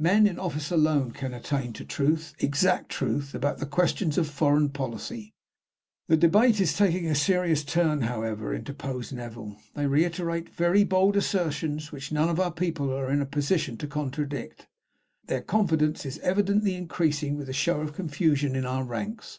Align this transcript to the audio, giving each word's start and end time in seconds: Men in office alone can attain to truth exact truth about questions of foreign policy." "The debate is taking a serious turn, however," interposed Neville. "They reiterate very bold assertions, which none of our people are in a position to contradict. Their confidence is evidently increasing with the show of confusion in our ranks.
Men 0.00 0.26
in 0.26 0.40
office 0.40 0.72
alone 0.72 1.12
can 1.12 1.32
attain 1.32 1.72
to 1.74 1.84
truth 1.84 2.34
exact 2.40 2.88
truth 2.88 3.32
about 3.32 3.70
questions 3.70 4.18
of 4.18 4.26
foreign 4.28 4.70
policy." 4.70 5.34
"The 6.08 6.16
debate 6.16 6.60
is 6.60 6.76
taking 6.76 7.06
a 7.06 7.14
serious 7.14 7.62
turn, 7.62 8.00
however," 8.00 8.52
interposed 8.52 9.14
Neville. 9.14 9.56
"They 9.74 9.86
reiterate 9.86 10.48
very 10.48 10.82
bold 10.82 11.16
assertions, 11.16 11.92
which 11.92 12.10
none 12.10 12.28
of 12.28 12.40
our 12.40 12.50
people 12.50 12.92
are 12.92 13.08
in 13.08 13.20
a 13.22 13.24
position 13.24 13.76
to 13.76 13.86
contradict. 13.86 14.66
Their 15.28 15.42
confidence 15.42 16.04
is 16.04 16.18
evidently 16.24 16.74
increasing 16.74 17.36
with 17.36 17.46
the 17.46 17.52
show 17.52 17.80
of 17.80 17.92
confusion 17.94 18.56
in 18.56 18.66
our 18.66 18.82
ranks. 18.82 19.38